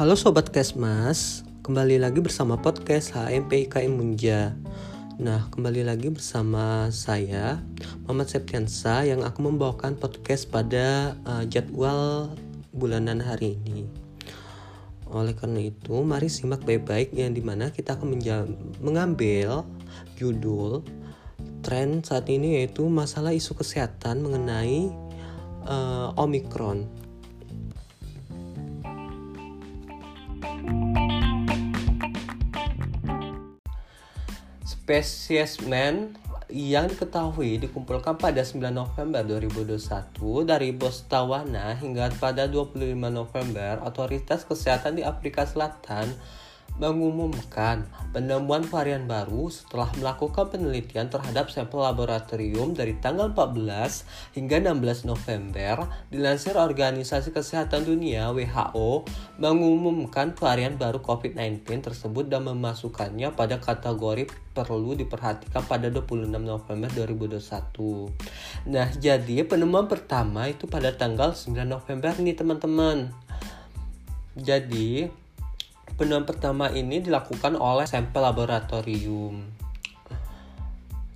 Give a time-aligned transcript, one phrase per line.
[0.00, 4.56] Halo Sobat Kesmas, kembali lagi bersama podcast HMP IKM Munja.
[5.20, 7.60] Nah, kembali lagi bersama saya,
[8.08, 12.32] Muhammad Septiansa, yang akan membawakan podcast pada uh, jadwal
[12.72, 13.92] bulanan hari ini.
[15.12, 18.24] Oleh karena itu, mari simak baik-baik yang di mana kita akan
[18.80, 19.68] mengambil
[20.16, 20.80] judul
[21.60, 24.88] tren saat ini yaitu masalah isu kesehatan mengenai
[25.68, 27.09] uh, Omikron.
[34.90, 36.18] Spesiesmen
[36.50, 39.78] yang diketahui dikumpulkan pada 9 November 2021
[40.42, 46.10] dari Botswana hingga pada 25 November Otoritas Kesehatan di Afrika Selatan
[46.80, 55.06] mengumumkan penemuan varian baru setelah melakukan penelitian terhadap sampel laboratorium dari tanggal 14 hingga 16
[55.06, 55.86] November.
[56.08, 59.04] Dilansir Organisasi Kesehatan Dunia WHO
[59.40, 68.68] mengumumkan varian baru COVID-19 tersebut dan memasukkannya pada kategori perlu diperhatikan pada 26 November 2021.
[68.68, 73.16] Nah, jadi penemuan pertama itu pada tanggal 9 November nih teman-teman.
[74.36, 75.08] Jadi,
[76.00, 79.44] Penemuan pertama ini dilakukan oleh sampel laboratorium.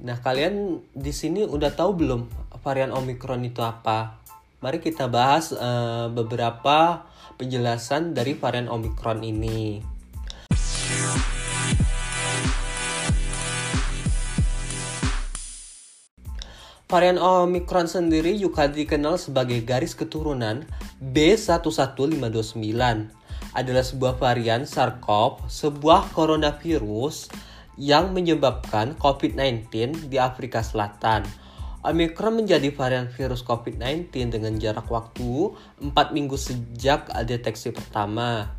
[0.00, 2.24] Nah, kalian di sini udah tahu belum
[2.64, 4.19] varian Omicron itu apa?
[4.60, 7.08] Mari kita bahas uh, beberapa
[7.40, 9.80] penjelasan dari varian Omicron ini.
[16.92, 20.68] Varian Omicron sendiri juga dikenal sebagai garis keturunan
[21.00, 22.60] B11529
[23.56, 27.32] adalah sebuah varian SARS-CoV, sebuah coronavirus
[27.80, 31.49] yang menyebabkan COVID-19 di Afrika Selatan.
[31.80, 38.52] Omicron menjadi varian virus COVID-19 dengan jarak waktu 4 minggu sejak deteksi pertama.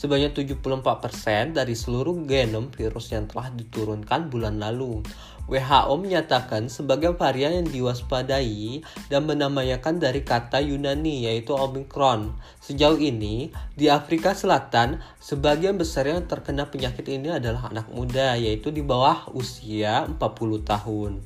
[0.00, 5.04] Sebanyak 74% dari seluruh genom virus yang telah diturunkan bulan lalu.
[5.52, 8.80] WHO menyatakan sebagai varian yang diwaspadai
[9.12, 12.40] dan menamakan dari kata Yunani yaitu Omicron.
[12.64, 18.72] Sejauh ini, di Afrika Selatan, sebagian besar yang terkena penyakit ini adalah anak muda yaitu
[18.72, 21.20] di bawah usia 40 tahun.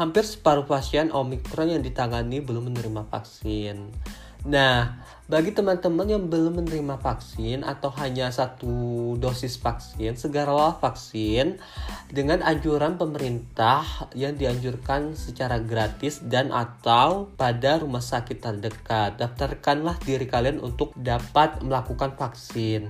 [0.00, 3.92] Hampir separuh pasien Omicron yang ditangani belum menerima vaksin.
[4.48, 4.96] Nah,
[5.28, 11.60] bagi teman-teman yang belum menerima vaksin atau hanya satu dosis vaksin, segeralah vaksin
[12.08, 13.84] dengan anjuran pemerintah
[14.16, 19.20] yang dianjurkan secara gratis dan atau pada rumah sakit terdekat.
[19.20, 22.88] Daftarkanlah diri kalian untuk dapat melakukan vaksin.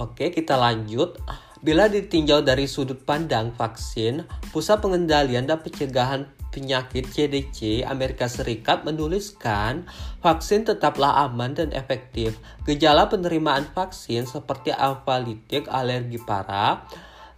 [0.00, 1.20] Oke, kita lanjut.
[1.62, 9.88] Bila ditinjau dari sudut pandang vaksin, Pusat Pengendalian dan Pencegahan Penyakit CDC Amerika Serikat menuliskan
[10.20, 12.36] vaksin tetaplah aman dan efektif.
[12.68, 16.84] Gejala penerimaan vaksin seperti amfalitik, alergi parah,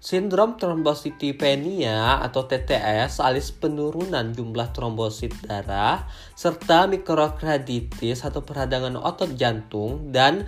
[0.02, 10.10] sindrom trombositopenia atau TTS alias penurunan jumlah trombosit darah, serta mikrokarditis atau peradangan otot jantung
[10.10, 10.44] dan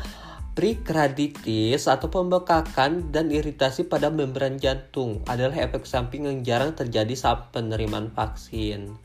[0.57, 7.53] Prekraditis atau pembekakan dan iritasi pada membran jantung adalah efek samping yang jarang terjadi saat
[7.53, 8.97] penerimaan vaksin.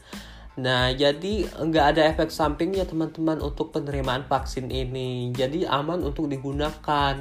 [0.55, 5.35] Nah, jadi nggak ada efek sampingnya teman-teman untuk penerimaan vaksin ini.
[5.35, 7.19] Jadi aman untuk digunakan.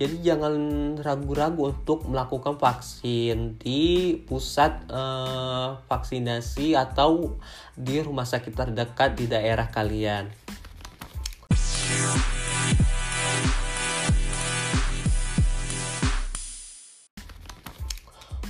[0.00, 0.56] Jadi jangan
[0.96, 7.36] ragu-ragu untuk melakukan vaksin di pusat uh, vaksinasi atau
[7.76, 10.32] di rumah sakit terdekat di daerah kalian.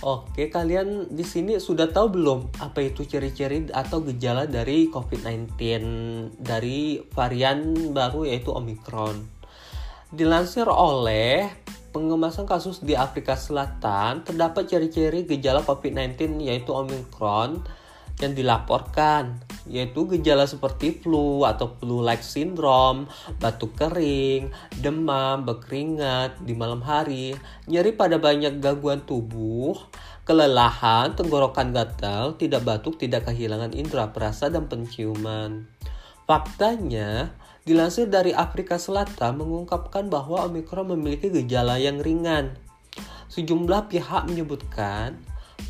[0.01, 5.61] Oke, kalian di sini sudah tahu belum apa itu ciri-ciri atau gejala dari COVID-19
[6.41, 9.21] dari varian baru yaitu Omicron?
[10.09, 11.53] Dilansir oleh
[11.93, 17.61] pengemasan kasus di Afrika Selatan, terdapat ciri-ciri gejala COVID-19 yaitu Omicron
[18.21, 19.41] yang dilaporkan
[19.71, 23.07] yaitu gejala seperti flu atau flu-like syndrome,
[23.39, 24.51] batuk kering,
[24.83, 27.39] demam, berkeringat di malam hari,
[27.71, 29.79] nyeri pada banyak gangguan tubuh,
[30.27, 35.71] kelelahan, tenggorokan gatal, tidak batuk, tidak kehilangan indera perasa dan penciuman.
[36.27, 37.31] Faktanya,
[37.63, 42.59] dilansir dari Afrika Selatan mengungkapkan bahwa Omicron memiliki gejala yang ringan.
[43.31, 45.19] Sejumlah pihak menyebutkan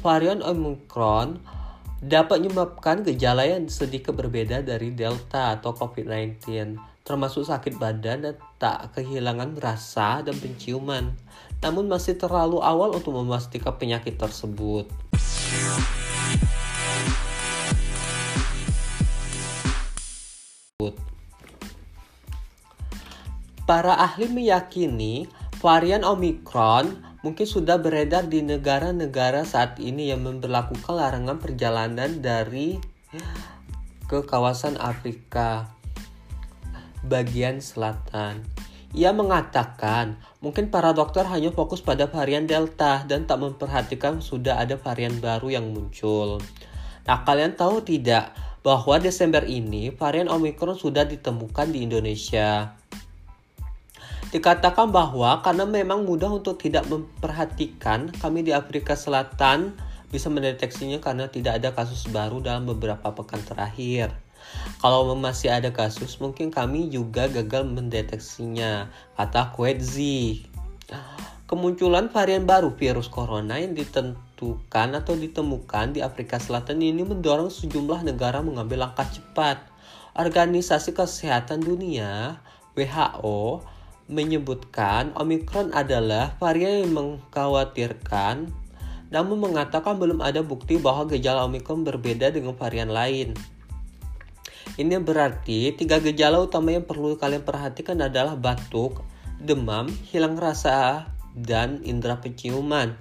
[0.01, 1.60] varian Omicron
[2.01, 8.97] dapat menyebabkan gejala yang sedikit berbeda dari delta atau COVID-19, termasuk sakit badan dan tak
[8.97, 11.13] kehilangan rasa dan penciuman.
[11.61, 14.89] Namun masih terlalu awal untuk memastikan penyakit tersebut.
[23.69, 25.29] Para ahli meyakini
[25.61, 32.81] varian Omicron mungkin sudah beredar di negara-negara saat ini yang memperlakukan larangan perjalanan dari
[34.09, 35.71] ke kawasan Afrika
[37.05, 38.43] bagian selatan.
[38.91, 44.75] Ia mengatakan, mungkin para dokter hanya fokus pada varian Delta dan tak memperhatikan sudah ada
[44.75, 46.43] varian baru yang muncul.
[47.07, 48.35] Nah, kalian tahu tidak
[48.67, 52.80] bahwa Desember ini varian Omicron sudah ditemukan di Indonesia.
[54.31, 59.75] Dikatakan bahwa karena memang mudah untuk tidak memperhatikan, kami di Afrika Selatan
[60.11, 64.15] bisa mendeteksinya karena tidak ada kasus baru dalam beberapa pekan terakhir.
[64.79, 68.87] Kalau masih ada kasus, mungkin kami juga gagal mendeteksinya,
[69.19, 70.47] kata Kwetzi.
[71.51, 78.07] Kemunculan varian baru virus corona yang ditentukan atau ditemukan di Afrika Selatan ini mendorong sejumlah
[78.07, 79.59] negara mengambil langkah cepat.
[80.15, 82.39] Organisasi Kesehatan Dunia
[82.79, 83.67] (WHO)
[84.11, 88.51] menyebutkan Omicron adalah varian yang mengkhawatirkan,
[89.15, 93.33] namun mengatakan belum ada bukti bahwa gejala Omicron berbeda dengan varian lain.
[94.75, 99.07] Ini berarti tiga gejala utama yang perlu kalian perhatikan adalah batuk,
[99.39, 102.95] demam, hilang rasa, dan indera penciuman.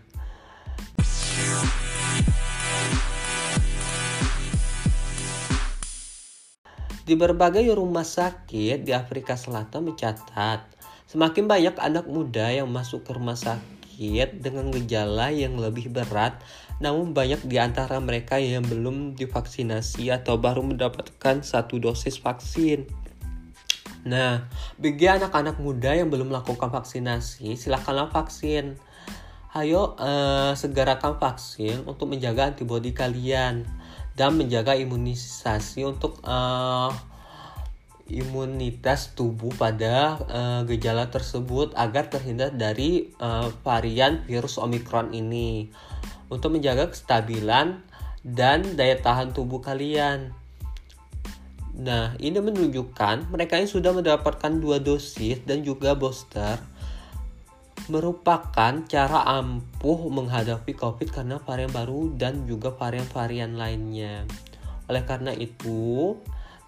[7.09, 10.78] Di berbagai rumah sakit di Afrika Selatan mencatat,
[11.09, 16.37] semakin banyak anak muda yang masuk ke rumah sakit dengan gejala yang lebih berat
[16.79, 22.87] namun banyak di antara mereka yang belum divaksinasi atau baru mendapatkan satu dosis vaksin.
[24.07, 24.47] Nah,
[24.79, 28.79] bagi anak-anak muda yang belum melakukan vaksinasi, silakanlah vaksin.
[29.51, 33.67] Ayo uh, segerakan vaksin untuk menjaga antibodi kalian
[34.15, 36.95] dan menjaga imunisasi untuk uh,
[38.09, 45.69] imunitas tubuh pada uh, gejala tersebut agar terhindar dari uh, varian virus Omicron ini
[46.29, 47.85] untuk menjaga kestabilan
[48.25, 50.33] dan daya tahan tubuh kalian.
[51.79, 56.59] Nah, ini menunjukkan mereka yang sudah mendapatkan dua dosis dan juga booster
[57.89, 64.29] merupakan cara ampuh menghadapi COVID karena varian baru dan juga varian-varian lainnya.
[64.85, 66.13] Oleh karena itu,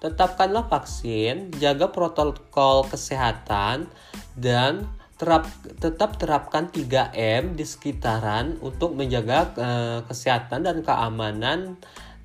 [0.01, 3.85] tetapkanlah vaksin, jaga protokol kesehatan,
[4.33, 4.89] dan
[5.21, 5.45] terap,
[5.77, 11.77] tetap terapkan 3M di sekitaran untuk menjaga uh, kesehatan dan keamanan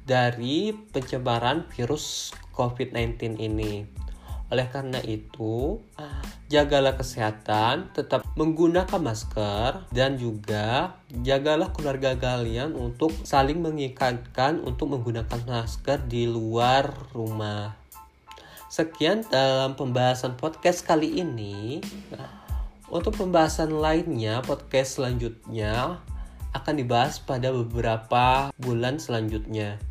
[0.08, 3.84] dari penyebaran virus COVID-19 ini.
[4.46, 5.82] Oleh karena itu,
[6.46, 15.42] jagalah kesehatan, tetap menggunakan masker, dan juga jagalah keluarga kalian untuk saling mengikatkan untuk menggunakan
[15.42, 17.74] masker di luar rumah.
[18.70, 21.82] Sekian dalam pembahasan podcast kali ini.
[22.86, 25.98] Untuk pembahasan lainnya, podcast selanjutnya
[26.54, 29.82] akan dibahas pada beberapa bulan selanjutnya.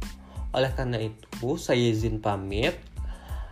[0.56, 2.80] Oleh karena itu, saya izin pamit.